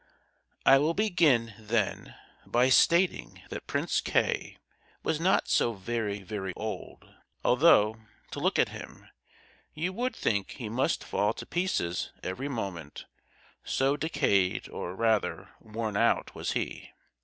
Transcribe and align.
I 0.65 0.79
will 0.79 0.95
begin, 0.95 1.53
then, 1.59 2.15
by 2.47 2.69
stating 2.69 3.43
that 3.51 3.67
Prince 3.67 4.01
K—— 4.01 4.57
was 5.03 5.19
not 5.19 5.47
so 5.47 5.73
very, 5.73 6.23
very 6.23 6.53
old, 6.55 7.07
although, 7.45 7.97
to 8.31 8.39
look 8.39 8.57
at 8.57 8.69
him, 8.69 9.07
you 9.75 9.93
would 9.93 10.15
think 10.15 10.53
he 10.53 10.69
must 10.69 11.03
fall 11.03 11.33
to 11.33 11.45
pieces 11.45 12.11
every 12.23 12.49
moment, 12.49 13.05
so 13.63 13.95
decayed, 13.95 14.67
or 14.69 14.95
rather, 14.95 15.49
worn 15.59 15.95
out 15.95 16.33
was 16.33 16.53
he. 16.53 16.89